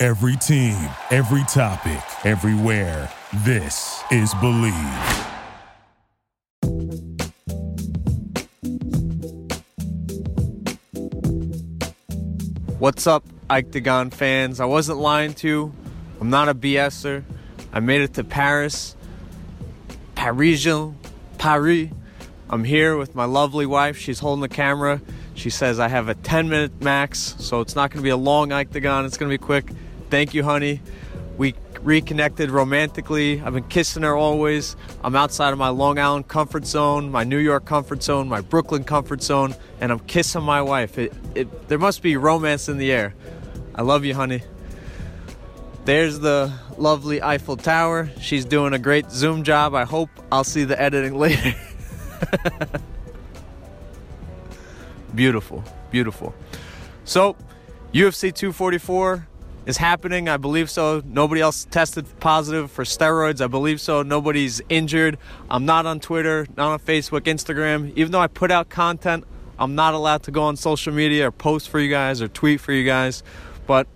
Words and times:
Every 0.00 0.36
team, 0.36 0.76
every 1.10 1.42
topic, 1.48 2.00
everywhere. 2.24 3.10
This 3.38 4.00
is 4.12 4.32
Believe. 4.34 4.72
What's 12.78 13.08
up, 13.08 13.24
Octagon 13.50 14.10
fans? 14.10 14.60
I 14.60 14.66
wasn't 14.66 15.00
lying 15.00 15.34
to 15.34 15.48
you. 15.48 15.72
I'm 16.20 16.30
not 16.30 16.48
a 16.48 16.54
BSer. 16.54 17.24
I 17.72 17.80
made 17.80 18.02
it 18.02 18.14
to 18.14 18.22
Paris, 18.22 18.94
Parisian, 20.14 20.96
Paris. 21.38 21.88
I'm 22.48 22.62
here 22.62 22.96
with 22.96 23.16
my 23.16 23.24
lovely 23.24 23.66
wife. 23.66 23.98
She's 23.98 24.20
holding 24.20 24.42
the 24.42 24.48
camera. 24.48 25.00
She 25.34 25.50
says 25.50 25.80
I 25.80 25.88
have 25.88 26.08
a 26.08 26.14
10 26.14 26.48
minute 26.48 26.80
max, 26.80 27.34
so 27.40 27.60
it's 27.60 27.74
not 27.74 27.90
going 27.90 28.00
to 28.00 28.04
be 28.04 28.10
a 28.10 28.16
long 28.16 28.52
Octagon. 28.52 29.04
It's 29.04 29.16
going 29.16 29.28
to 29.28 29.36
be 29.36 29.44
quick. 29.44 29.72
Thank 30.10 30.32
you, 30.32 30.42
honey. 30.42 30.80
We 31.36 31.54
reconnected 31.82 32.50
romantically. 32.50 33.40
I've 33.40 33.52
been 33.52 33.68
kissing 33.68 34.02
her 34.02 34.16
always. 34.16 34.74
I'm 35.04 35.14
outside 35.14 35.52
of 35.52 35.58
my 35.58 35.68
Long 35.68 35.98
Island 35.98 36.28
comfort 36.28 36.66
zone, 36.66 37.10
my 37.10 37.24
New 37.24 37.38
York 37.38 37.64
comfort 37.64 38.02
zone, 38.02 38.28
my 38.28 38.40
Brooklyn 38.40 38.84
comfort 38.84 39.22
zone, 39.22 39.54
and 39.80 39.92
I'm 39.92 40.00
kissing 40.00 40.42
my 40.42 40.62
wife. 40.62 40.98
It, 40.98 41.12
it, 41.34 41.68
there 41.68 41.78
must 41.78 42.02
be 42.02 42.16
romance 42.16 42.68
in 42.68 42.78
the 42.78 42.90
air. 42.90 43.14
I 43.74 43.82
love 43.82 44.04
you, 44.04 44.14
honey. 44.14 44.42
There's 45.84 46.18
the 46.18 46.52
lovely 46.76 47.22
Eiffel 47.22 47.56
Tower. 47.56 48.10
She's 48.20 48.44
doing 48.44 48.72
a 48.72 48.78
great 48.78 49.10
Zoom 49.10 49.44
job. 49.44 49.74
I 49.74 49.84
hope 49.84 50.10
I'll 50.32 50.44
see 50.44 50.64
the 50.64 50.80
editing 50.80 51.14
later. 51.18 51.54
beautiful, 55.14 55.64
beautiful. 55.90 56.34
So, 57.04 57.36
UFC 57.92 58.34
244 58.34 59.26
is 59.68 59.76
happening. 59.76 60.30
I 60.30 60.38
believe 60.38 60.70
so. 60.70 61.02
Nobody 61.04 61.42
else 61.42 61.66
tested 61.70 62.06
positive 62.20 62.70
for 62.70 62.84
steroids. 62.84 63.42
I 63.42 63.48
believe 63.48 63.82
so. 63.82 64.02
Nobody's 64.02 64.62
injured. 64.70 65.18
I'm 65.50 65.66
not 65.66 65.84
on 65.84 66.00
Twitter, 66.00 66.46
not 66.56 66.72
on 66.72 66.78
Facebook, 66.78 67.20
Instagram. 67.20 67.92
Even 67.94 68.10
though 68.10 68.20
I 68.20 68.28
put 68.28 68.50
out 68.50 68.70
content, 68.70 69.24
I'm 69.58 69.74
not 69.74 69.92
allowed 69.92 70.22
to 70.22 70.30
go 70.30 70.44
on 70.44 70.56
social 70.56 70.94
media 70.94 71.28
or 71.28 71.30
post 71.30 71.68
for 71.68 71.78
you 71.78 71.90
guys 71.90 72.22
or 72.22 72.28
tweet 72.28 72.62
for 72.62 72.72
you 72.72 72.84
guys. 72.84 73.22
But 73.66 73.86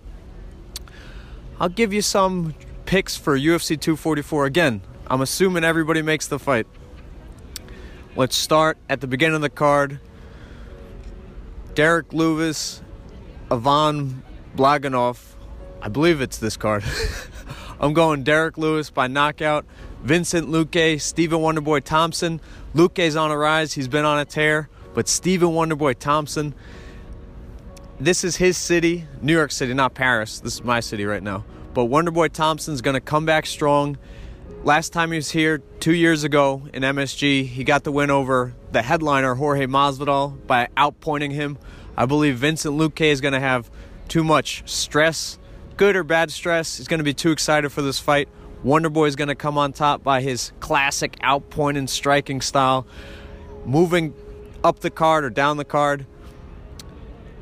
I'll 1.59 1.69
give 1.69 1.91
you 1.91 2.03
some 2.03 2.53
picks 2.85 3.17
for 3.17 3.35
UFC 3.35 3.69
244. 3.69 4.45
Again, 4.45 4.81
I'm 5.07 5.21
assuming 5.21 5.63
everybody 5.63 6.03
makes 6.03 6.27
the 6.27 6.37
fight. 6.37 6.67
Let's 8.15 8.35
start 8.35 8.77
at 8.89 9.01
the 9.01 9.07
beginning 9.07 9.37
of 9.37 9.41
the 9.41 9.49
card. 9.49 9.99
Derrick 11.73 12.13
Lewis, 12.13 12.83
Ivan 13.49 14.21
Blaganov 14.55 15.32
I 15.83 15.89
believe 15.89 16.21
it's 16.21 16.37
this 16.37 16.55
card. 16.55 16.81
I'm 17.81 17.91
going 17.91 18.23
Derrick 18.23 18.57
Lewis 18.57 18.89
by 18.89 19.07
knockout. 19.07 19.65
Vincent 20.01 20.47
Luque, 20.47 21.01
Stephen 21.01 21.39
Wonderboy 21.39 21.83
Thompson. 21.83 22.39
Luque's 22.73 23.17
on 23.17 23.31
a 23.31 23.37
rise. 23.37 23.73
He's 23.73 23.89
been 23.89 24.05
on 24.05 24.17
a 24.17 24.23
tear. 24.23 24.69
But 24.93 25.09
Stephen 25.09 25.49
Wonderboy 25.49 25.99
Thompson, 25.99 26.55
this 27.99 28.23
is 28.23 28.37
his 28.37 28.57
city, 28.57 29.05
New 29.21 29.33
York 29.33 29.51
City, 29.51 29.73
not 29.73 29.93
Paris. 29.93 30.39
This 30.39 30.53
is 30.53 30.63
my 30.63 30.79
city 30.79 31.03
right 31.03 31.21
now. 31.21 31.43
But 31.73 31.89
Wonderboy 31.89 32.31
Thompson's 32.31 32.81
going 32.81 32.95
to 32.95 33.01
come 33.01 33.25
back 33.25 33.45
strong. 33.45 33.97
Last 34.63 34.93
time 34.93 35.11
he 35.11 35.17
was 35.17 35.31
here, 35.31 35.57
two 35.81 35.93
years 35.93 36.23
ago 36.23 36.61
in 36.73 36.83
MSG, 36.83 37.45
he 37.45 37.65
got 37.65 37.83
the 37.83 37.91
win 37.91 38.09
over 38.09 38.53
the 38.71 38.83
headliner, 38.83 39.35
Jorge 39.35 39.65
Masvidal, 39.65 40.47
by 40.47 40.69
outpointing 40.77 41.33
him. 41.33 41.57
I 41.97 42.05
believe 42.05 42.37
Vincent 42.37 42.77
Luque 42.77 43.01
is 43.01 43.19
going 43.19 43.33
to 43.33 43.41
have 43.41 43.69
too 44.07 44.23
much 44.23 44.63
stress 44.65 45.39
good 45.77 45.95
or 45.95 46.03
bad 46.03 46.31
stress. 46.31 46.77
He's 46.77 46.87
going 46.87 46.99
to 46.99 47.03
be 47.03 47.13
too 47.13 47.31
excited 47.31 47.69
for 47.71 47.81
this 47.81 47.99
fight. 47.99 48.29
Wonder 48.63 48.89
Boy 48.89 49.05
is 49.05 49.15
going 49.15 49.27
to 49.27 49.35
come 49.35 49.57
on 49.57 49.73
top 49.73 50.03
by 50.03 50.21
his 50.21 50.51
classic 50.59 51.17
outpoint 51.19 51.77
and 51.77 51.89
striking 51.89 52.39
style, 52.41 52.87
moving 53.65 54.13
up 54.63 54.79
the 54.79 54.89
card 54.89 55.25
or 55.25 55.29
down 55.29 55.57
the 55.57 55.65
card. 55.65 56.05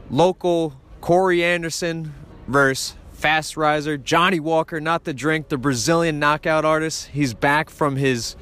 Local 0.09 0.75
Corey 0.99 1.43
Anderson 1.43 2.13
versus 2.47 2.95
fast 3.13 3.55
riser 3.55 3.97
Johnny 3.97 4.39
Walker, 4.39 4.81
not 4.81 5.03
the 5.03 5.13
drink, 5.13 5.49
the 5.49 5.57
Brazilian 5.57 6.17
knockout 6.17 6.65
artist. 6.65 7.09
He's 7.09 7.35
back 7.35 7.69
from 7.69 7.95
his 7.95 8.35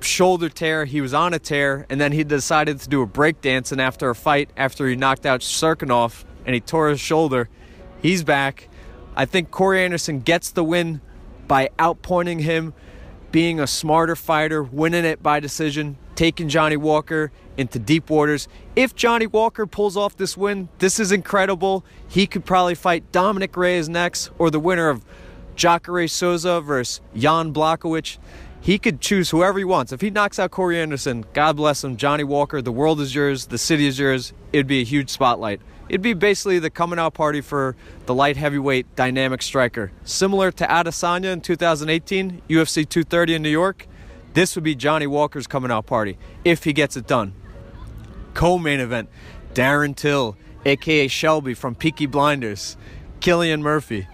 shoulder 0.00 0.48
tear. 0.48 0.86
He 0.86 1.00
was 1.00 1.12
on 1.12 1.34
a 1.34 1.38
tear, 1.38 1.86
and 1.90 2.00
then 2.00 2.12
he 2.12 2.24
decided 2.24 2.80
to 2.80 2.88
do 2.88 3.02
a 3.02 3.06
breakdancing 3.06 3.80
after 3.80 4.08
a 4.08 4.14
fight 4.14 4.50
after 4.56 4.88
he 4.88 4.96
knocked 4.96 5.26
out 5.26 5.40
Cirkunov 5.40 6.24
and 6.46 6.54
he 6.54 6.60
tore 6.60 6.88
his 6.88 7.00
shoulder. 7.00 7.48
He's 8.02 8.24
back. 8.24 8.68
I 9.14 9.26
think 9.26 9.52
Corey 9.52 9.84
Anderson 9.84 10.20
gets 10.20 10.50
the 10.50 10.64
win 10.64 11.00
by 11.46 11.70
outpointing 11.78 12.40
him, 12.40 12.74
being 13.30 13.60
a 13.60 13.66
smarter 13.68 14.16
fighter, 14.16 14.60
winning 14.60 15.04
it 15.04 15.22
by 15.22 15.38
decision, 15.38 15.96
taking 16.16 16.48
Johnny 16.48 16.76
Walker 16.76 17.30
into 17.56 17.78
deep 17.78 18.10
waters. 18.10 18.48
If 18.74 18.96
Johnny 18.96 19.28
Walker 19.28 19.66
pulls 19.66 19.96
off 19.96 20.16
this 20.16 20.36
win, 20.36 20.68
this 20.78 20.98
is 20.98 21.12
incredible. 21.12 21.84
He 22.08 22.26
could 22.26 22.44
probably 22.44 22.74
fight 22.74 23.12
Dominick 23.12 23.56
Reyes 23.56 23.88
next 23.88 24.30
or 24.36 24.50
the 24.50 24.58
winner 24.58 24.88
of 24.88 25.04
Jacare 25.54 26.08
Souza 26.08 26.60
versus 26.60 27.00
Jan 27.14 27.54
Blachowicz. 27.54 28.18
He 28.62 28.78
could 28.78 29.00
choose 29.00 29.30
whoever 29.30 29.58
he 29.58 29.64
wants. 29.64 29.90
If 29.90 30.00
he 30.00 30.08
knocks 30.08 30.38
out 30.38 30.52
Corey 30.52 30.80
Anderson, 30.80 31.24
God 31.32 31.56
bless 31.56 31.82
him. 31.82 31.96
Johnny 31.96 32.22
Walker, 32.22 32.62
the 32.62 32.70
world 32.70 33.00
is 33.00 33.12
yours, 33.12 33.46
the 33.46 33.58
city 33.58 33.88
is 33.88 33.98
yours. 33.98 34.32
It'd 34.52 34.68
be 34.68 34.80
a 34.80 34.84
huge 34.84 35.10
spotlight. 35.10 35.60
It'd 35.88 36.00
be 36.00 36.14
basically 36.14 36.60
the 36.60 36.70
coming 36.70 37.00
out 37.00 37.12
party 37.12 37.40
for 37.40 37.74
the 38.06 38.14
light 38.14 38.36
heavyweight 38.36 38.94
dynamic 38.94 39.42
striker. 39.42 39.90
Similar 40.04 40.52
to 40.52 40.64
Adesanya 40.64 41.32
in 41.32 41.40
2018, 41.40 42.40
UFC 42.48 42.88
230 42.88 43.34
in 43.34 43.42
New 43.42 43.48
York, 43.48 43.88
this 44.34 44.54
would 44.54 44.62
be 44.62 44.76
Johnny 44.76 45.08
Walker's 45.08 45.48
coming 45.48 45.72
out 45.72 45.86
party 45.86 46.16
if 46.44 46.62
he 46.62 46.72
gets 46.72 46.96
it 46.96 47.08
done. 47.08 47.34
Co 48.32 48.58
main 48.58 48.78
event 48.78 49.08
Darren 49.54 49.96
Till, 49.96 50.36
aka 50.64 51.08
Shelby 51.08 51.54
from 51.54 51.74
Peaky 51.74 52.06
Blinders, 52.06 52.76
Cillian 53.18 53.60
Murphy. 53.60 54.06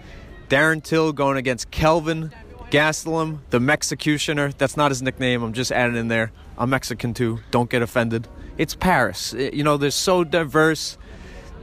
Darren 0.49 0.83
Till 0.83 1.13
going 1.13 1.37
against 1.37 1.69
Kelvin 1.69 2.33
Gastelum, 2.71 3.39
the 3.49 3.59
Mexicutioner. 3.59 4.55
That's 4.57 4.77
not 4.77 4.91
his 4.91 5.01
nickname, 5.01 5.43
I'm 5.43 5.53
just 5.53 5.71
adding 5.71 5.95
in 5.95 6.07
there. 6.07 6.31
I'm 6.57 6.69
Mexican 6.69 7.13
too, 7.13 7.39
don't 7.51 7.69
get 7.69 7.81
offended. 7.81 8.27
It's 8.57 8.75
Paris. 8.75 9.33
You 9.33 9.63
know, 9.63 9.77
they're 9.77 9.91
so 9.91 10.23
diverse 10.23 10.97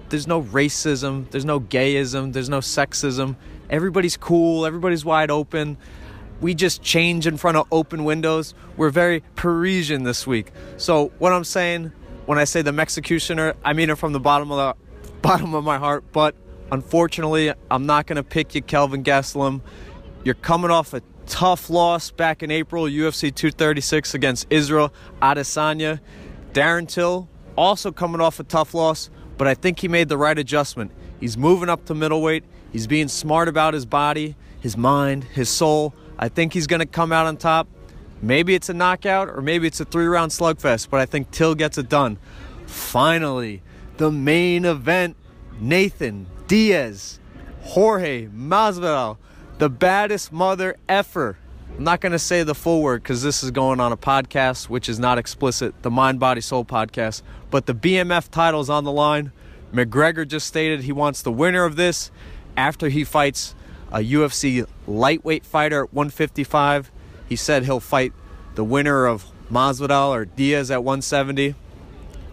there's 0.09 0.27
no 0.27 0.43
racism, 0.43 1.29
there's 1.31 1.45
no 1.45 1.61
gayism, 1.61 2.33
there's 2.33 2.49
no 2.49 2.61
sexism. 2.61 3.37
Everybody's 3.69 4.17
cool, 4.17 4.65
everybody's 4.65 5.05
wide 5.05 5.31
open. 5.31 5.77
We 6.41 6.55
just 6.55 6.83
change 6.83 7.27
in 7.27 7.37
front 7.37 7.57
of 7.57 7.67
open 7.73 8.05
windows. 8.05 8.55
We're 8.77 8.91
very 8.91 9.23
Parisian 9.35 10.05
this 10.05 10.27
week. 10.27 10.53
So 10.77 11.13
what 11.19 11.33
I'm 11.33 11.45
saying 11.45 11.93
when 12.27 12.39
I 12.39 12.45
say 12.45 12.63
the 12.63 12.71
Mexicutioner, 12.71 13.55
I 13.65 13.73
mean 13.73 13.91
it 13.91 13.99
from 13.99 14.13
the 14.13 14.21
bottom 14.21 14.53
of 14.53 14.59
the 14.59 15.13
bottom 15.23 15.55
of 15.55 15.65
my 15.65 15.79
heart. 15.79 16.05
But 16.13 16.37
unfortunately, 16.71 17.53
I'm 17.71 17.87
not 17.87 18.07
to 18.17 18.23
pick 18.23 18.55
you, 18.55 18.63
Kelvin 18.63 19.03
Gastelum. 19.03 19.61
You're 20.27 20.35
coming 20.35 20.73
off 20.73 20.93
a 20.93 21.03
tough 21.27 21.71
loss 21.71 22.11
back 22.11 22.43
in 22.43 22.51
April, 22.51 22.87
UFC 22.87 23.33
236 23.33 24.13
against 24.13 24.49
Israel 24.51 24.93
Adesanya. 25.23 26.01
Darren 26.53 26.89
Till 26.89 27.29
also 27.57 27.93
coming 27.93 28.21
off 28.21 28.41
a 28.41 28.43
tough 28.43 28.75
loss 28.75 29.09
but 29.39 29.47
I 29.47 29.55
think 29.55 29.79
he 29.79 29.87
made 29.87 30.09
the 30.09 30.19
right 30.19 30.37
adjustment. 30.37 30.91
He's 31.21 31.39
moving 31.39 31.69
up 31.69 31.85
to 31.85 31.95
middleweight. 31.95 32.43
He's 32.73 32.89
being 32.89 33.07
smart 33.07 33.47
about 33.47 33.73
his 33.73 33.87
body, 33.87 34.35
his 34.59 34.77
mind, 34.77 35.23
his 35.23 35.49
soul. 35.49 35.95
I 36.19 36.29
think 36.29 36.55
he's 36.55 36.67
going 36.67 36.81
to 36.81 36.87
come 36.87 37.13
out 37.13 37.27
on 37.27 37.37
top. 37.37 37.69
Maybe 38.21 38.57
it's 38.57 38.69
a 38.69 38.75
knockout 38.75 39.29
or 39.29 39.41
maybe 39.41 39.69
it's 39.69 39.79
a 39.79 39.85
three 39.85 40.07
round 40.07 40.33
slugfest, 40.33 40.91
but 40.91 40.99
I 40.99 41.07
think 41.07 41.31
Till 41.31 41.55
gets 41.55 41.79
it 41.79 41.89
done. 41.89 42.19
Finally, 42.67 43.63
the 43.99 44.11
main 44.11 44.65
event 44.65 45.17
Nathan 45.61 46.27
Diaz, 46.49 47.21
Jorge 47.63 48.27
Masvidal, 48.27 49.19
the 49.59 49.71
baddest 49.71 50.33
mother 50.33 50.77
effer 50.89 51.39
I'm 51.77 51.85
not 51.85 52.01
going 52.01 52.13
to 52.13 52.19
say 52.19 52.43
the 52.43 52.55
full 52.55 52.81
word 52.81 53.03
because 53.03 53.23
this 53.23 53.43
is 53.43 53.51
going 53.51 53.81
on 53.81 53.93
a 53.93 53.99
podcast 53.99 54.71
which 54.71 54.89
is 54.89 54.99
not 54.99 55.19
explicit, 55.19 55.75
the 55.83 55.91
Mind, 55.91 56.19
Body, 56.19 56.41
Soul 56.41 56.65
podcast. 56.65 57.21
But 57.51 57.67
the 57.67 57.75
BMF 57.75 58.31
title 58.31 58.63
is 58.63 58.71
on 58.71 58.85
the 58.85 58.93
line. 58.93 59.31
McGregor 59.75 60.27
just 60.27 60.47
stated 60.47 60.81
he 60.81 60.93
wants 60.93 61.21
the 61.21 61.31
winner 61.31 61.65
of 61.65 61.77
this 61.77 62.11
after 62.57 62.89
he 62.89 63.05
fights 63.05 63.55
a 63.93 63.99
UFC 63.99 64.67
lightweight 64.87 65.45
fighter 65.45 65.85
at 65.85 65.93
155. 65.93 66.91
He 67.29 67.37
said 67.37 67.65
he'll 67.65 67.79
fight 67.79 68.15
the 68.55 68.65
winner 68.65 69.05
of 69.05 69.27
Masvidal 69.53 70.09
or 70.09 70.25
Diaz 70.25 70.71
at 70.71 70.83
170. 70.83 71.55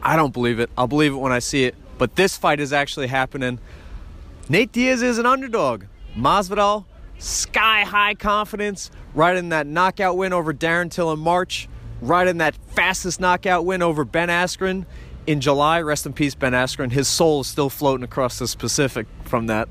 I 0.01 0.15
don't 0.15 0.31
believe 0.31 0.61
it. 0.61 0.69
I'll 0.77 0.87
believe 0.87 1.11
it 1.11 1.17
when 1.17 1.33
I 1.33 1.39
see 1.39 1.65
it. 1.65 1.75
But 1.97 2.15
this 2.15 2.37
fight 2.37 2.61
is 2.61 2.71
actually 2.71 3.07
happening. 3.07 3.59
Nate 4.47 4.71
Diaz 4.71 5.01
is 5.01 5.17
an 5.17 5.25
underdog. 5.25 5.83
Masvidal, 6.15 6.85
sky 7.19 7.81
high 7.83 8.15
confidence, 8.15 8.91
right 9.13 9.35
in 9.35 9.49
that 9.49 9.67
knockout 9.67 10.17
win 10.17 10.33
over 10.33 10.53
Darren 10.53 10.89
Till 10.89 11.11
in 11.11 11.19
March, 11.19 11.67
right 12.01 12.27
in 12.27 12.37
that 12.37 12.55
fastest 12.71 13.19
knockout 13.19 13.65
win 13.65 13.81
over 13.81 14.05
Ben 14.05 14.29
Askren 14.29 14.85
in 15.27 15.41
July. 15.41 15.81
Rest 15.81 16.05
in 16.05 16.13
peace, 16.13 16.35
Ben 16.35 16.53
Askren. 16.53 16.91
His 16.91 17.07
soul 17.07 17.41
is 17.41 17.47
still 17.47 17.69
floating 17.69 18.03
across 18.03 18.39
the 18.39 18.55
Pacific 18.57 19.07
from 19.23 19.47
that. 19.47 19.69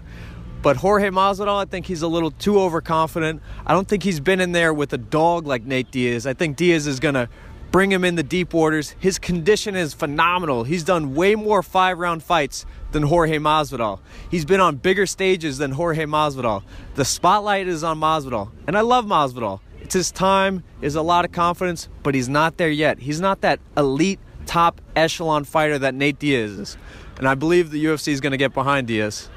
But 0.63 0.77
Jorge 0.77 1.11
Masvidal, 1.11 1.61
I 1.61 1.65
think 1.65 1.87
he's 1.87 2.03
a 2.03 2.09
little 2.09 2.31
too 2.31 2.61
overconfident. 2.61 3.43
I 3.67 3.73
don't 3.73 3.89
think 3.89 4.05
he's 4.05 4.21
been 4.21 4.41
in 4.41 4.53
there 4.53 4.73
with 4.73 4.93
a 4.93 4.99
dog 4.99 5.45
like 5.45 5.65
Nate 5.65 5.91
Diaz. 5.91 6.25
I 6.25 6.35
think 6.35 6.57
Diaz 6.57 6.87
is 6.87 7.01
going 7.01 7.17
to 7.17 7.29
bring 7.73 7.91
him 7.91 8.05
in 8.05 8.15
the 8.15 8.23
deep 8.23 8.53
waters. 8.53 8.95
His 9.01 9.19
condition 9.19 9.75
is 9.75 9.95
phenomenal. 9.95 10.63
He's 10.63 10.85
done 10.85 11.15
way 11.15 11.35
more 11.35 11.63
five 11.63 11.99
round 11.99 12.23
fights 12.23 12.65
than 12.93 13.03
Jorge 13.03 13.39
Masvidal. 13.39 13.99
He's 14.31 14.45
been 14.45 14.61
on 14.61 14.77
bigger 14.77 15.07
stages 15.07 15.59
than 15.59 15.73
Jorge 15.73 16.05
Masvidal. 16.05 16.63
The 16.95 17.05
spotlight 17.05 17.67
is 17.67 17.83
on 17.83 17.99
Masvidal, 17.99 18.51
and 18.67 18.77
I 18.77 18.83
love 18.83 19.07
Masvidal. 19.07 19.61
It's 19.81 19.95
his 19.95 20.13
time, 20.13 20.63
is 20.81 20.95
a 20.95 21.03
lot 21.03 21.25
of 21.25 21.33
confidence, 21.33 21.89
but 22.03 22.15
he's 22.15 22.29
not 22.29 22.59
there 22.59 22.71
yet. 22.71 23.01
He's 23.01 23.21
not 23.21 23.41
that 23.41 23.59
elite 23.77 24.21
top 24.47 24.81
echelon 24.95 25.45
fighter 25.45 25.79
that 25.79 25.95
Nate 25.95 26.19
Diaz 26.19 26.53
is. 26.53 26.77
And 27.19 27.27
I 27.27 27.35
believe 27.35 27.71
the 27.71 27.85
UFC 27.85 28.09
is 28.09 28.21
going 28.21 28.31
to 28.33 28.37
get 28.37 28.55
behind 28.55 28.87
Diaz. 28.87 29.29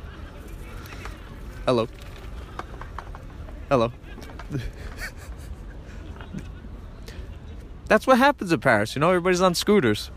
Hello. 1.65 1.87
Hello. 3.69 3.91
That's 7.87 8.07
what 8.07 8.17
happens 8.17 8.51
in 8.51 8.59
Paris. 8.59 8.95
You 8.95 8.99
know, 8.99 9.09
everybody's 9.09 9.41
on 9.41 9.53
scooters. 9.55 10.09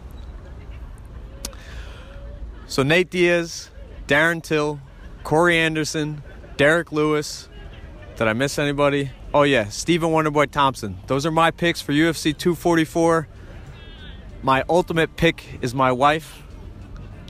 So 2.66 2.82
Nate 2.82 3.10
Diaz, 3.10 3.70
Darren 4.06 4.42
Till, 4.42 4.80
Corey 5.24 5.58
Anderson, 5.58 6.22
Derrick 6.56 6.92
Lewis. 6.92 7.48
Did 8.16 8.28
I 8.28 8.32
miss 8.32 8.58
anybody? 8.58 9.10
Oh 9.32 9.42
yeah, 9.42 9.68
Stephen 9.68 10.10
Wonderboy 10.10 10.50
Thompson. 10.50 10.98
Those 11.06 11.26
are 11.26 11.30
my 11.30 11.50
picks 11.50 11.80
for 11.80 11.92
UFC 11.92 12.36
244. 12.36 13.28
My 14.42 14.64
ultimate 14.68 15.16
pick 15.16 15.58
is 15.60 15.74
my 15.74 15.92
wife. 15.92 16.42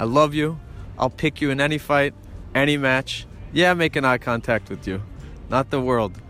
I 0.00 0.04
love 0.04 0.34
you. 0.34 0.60
I'll 0.98 1.10
pick 1.10 1.40
you 1.40 1.50
in 1.50 1.60
any 1.60 1.78
fight, 1.78 2.14
any 2.54 2.76
match. 2.76 3.26
Yeah, 3.52 3.74
making 3.74 4.04
eye 4.04 4.18
contact 4.18 4.68
with 4.68 4.86
you, 4.86 5.02
not 5.48 5.70
the 5.70 5.80
world. 5.80 6.20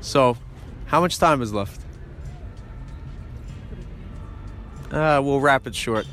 So, 0.00 0.36
how 0.86 1.00
much 1.00 1.18
time 1.18 1.40
is 1.40 1.52
left? 1.52 1.83
Uh, 4.94 5.20
we'll 5.22 5.40
wrap 5.40 5.66
it 5.66 5.74
short. 5.74 6.06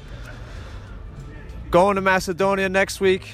Going 1.69 1.95
to 1.95 2.01
Macedonia 2.01 2.67
next 2.67 2.99
week. 2.99 3.29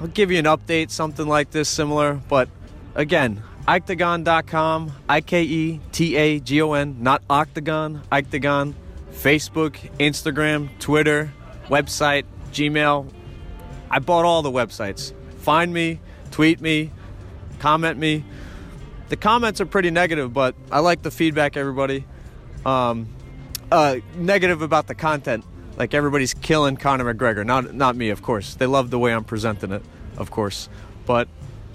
I'll 0.00 0.06
give 0.06 0.30
you 0.30 0.38
an 0.38 0.46
update, 0.46 0.90
something 0.90 1.26
like 1.26 1.50
this, 1.50 1.68
similar. 1.68 2.14
But 2.14 2.48
again, 2.94 3.42
Iketagon.com, 3.66 4.92
I 5.08 5.20
K 5.20 5.42
E 5.42 5.80
T 5.92 6.16
A 6.16 6.40
G 6.40 6.62
O 6.62 6.72
N, 6.72 6.96
not 7.00 7.22
Octagon, 7.28 8.02
Iketagon. 8.10 8.74
Facebook, 9.14 9.76
Instagram, 9.98 10.68
Twitter, 10.78 11.32
website, 11.68 12.24
Gmail. 12.52 13.10
I 13.90 13.98
bought 14.00 14.24
all 14.24 14.42
the 14.42 14.50
websites. 14.50 15.12
Find 15.38 15.72
me, 15.72 16.00
tweet 16.30 16.60
me, 16.60 16.90
comment 17.58 17.98
me. 17.98 18.24
The 19.08 19.16
comments 19.16 19.60
are 19.60 19.66
pretty 19.66 19.90
negative, 19.90 20.32
but 20.32 20.54
I 20.70 20.80
like 20.80 21.02
the 21.02 21.10
feedback, 21.10 21.56
everybody. 21.56 22.04
Um, 22.66 23.08
uh, 23.70 23.96
negative 24.16 24.62
about 24.62 24.86
the 24.86 24.94
content. 24.94 25.44
Like 25.76 25.94
everybody's 25.94 26.34
killing 26.34 26.76
Conor 26.76 27.12
McGregor. 27.12 27.44
Not, 27.44 27.74
not 27.74 27.96
me, 27.96 28.10
of 28.10 28.22
course. 28.22 28.54
They 28.54 28.66
love 28.66 28.90
the 28.90 28.98
way 28.98 29.12
I'm 29.12 29.24
presenting 29.24 29.72
it, 29.72 29.82
of 30.16 30.30
course. 30.30 30.68
But 31.06 31.28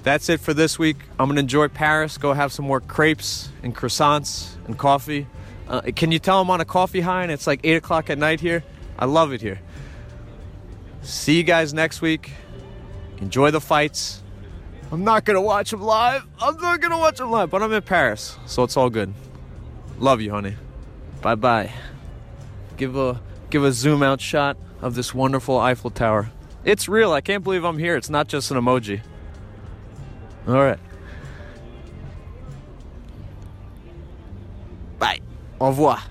that's 0.03 0.29
it 0.29 0.39
for 0.39 0.53
this 0.53 0.79
week. 0.79 0.97
I'm 1.19 1.29
to 1.29 1.39
enjoy 1.39 1.67
Paris, 1.67 2.17
go 2.17 2.33
have 2.33 2.51
some 2.53 2.65
more 2.65 2.79
crepes 2.79 3.49
and 3.63 3.75
croissants 3.75 4.55
and 4.65 4.77
coffee. 4.77 5.27
Uh, 5.67 5.81
can 5.95 6.11
you 6.11 6.19
tell 6.19 6.41
I'm 6.41 6.49
on 6.49 6.61
a 6.61 6.65
coffee 6.65 7.01
high 7.01 7.23
and 7.23 7.31
it's 7.31 7.45
like 7.45 7.59
8 7.63 7.75
o'clock 7.75 8.09
at 8.09 8.17
night 8.17 8.39
here? 8.39 8.63
I 8.97 9.05
love 9.05 9.33
it 9.33 9.41
here. 9.41 9.59
See 11.01 11.37
you 11.37 11.43
guys 11.43 11.73
next 11.73 12.01
week. 12.01 12.31
Enjoy 13.19 13.51
the 13.51 13.61
fights. 13.61 14.23
I'm 14.91 15.03
not 15.03 15.25
gonna 15.25 15.41
watch 15.41 15.69
them 15.71 15.81
live. 15.81 16.25
I'm 16.41 16.57
not 16.57 16.81
gonna 16.81 16.97
watch 16.97 17.17
them 17.17 17.29
live, 17.29 17.49
but 17.49 17.61
I'm 17.61 17.71
in 17.71 17.81
Paris, 17.83 18.37
so 18.45 18.63
it's 18.63 18.75
all 18.75 18.89
good. 18.89 19.13
Love 19.99 20.21
you, 20.21 20.31
honey. 20.31 20.55
Bye 21.21 21.35
bye. 21.35 21.71
Give 22.77 22.95
a 22.95 23.21
give 23.49 23.63
a 23.63 23.71
zoom 23.71 24.03
out 24.03 24.21
shot 24.21 24.57
of 24.81 24.95
this 24.95 25.13
wonderful 25.13 25.57
Eiffel 25.57 25.89
Tower. 25.89 26.31
It's 26.63 26.87
real. 26.87 27.11
I 27.11 27.21
can't 27.21 27.43
believe 27.43 27.63
I'm 27.63 27.77
here. 27.77 27.95
It's 27.95 28.09
not 28.09 28.27
just 28.27 28.51
an 28.51 28.57
emoji. 28.57 29.01
All 30.47 30.53
right. 30.53 30.79
Bye. 34.97 35.19
Au 35.59 35.67
revoir. 35.69 36.01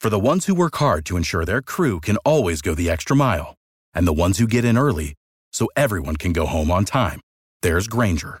For 0.00 0.08
the 0.08 0.18
ones 0.18 0.46
who 0.46 0.54
work 0.54 0.76
hard 0.76 1.04
to 1.06 1.18
ensure 1.18 1.44
their 1.44 1.60
crew 1.60 2.00
can 2.00 2.16
always 2.18 2.62
go 2.62 2.74
the 2.74 2.88
extra 2.88 3.14
mile, 3.14 3.54
and 3.92 4.06
the 4.06 4.14
ones 4.14 4.38
who 4.38 4.46
get 4.46 4.64
in 4.64 4.78
early 4.78 5.14
so 5.52 5.68
everyone 5.76 6.16
can 6.16 6.32
go 6.32 6.46
home 6.46 6.70
on 6.70 6.86
time, 6.86 7.20
there's 7.60 7.86
Grainger, 7.86 8.40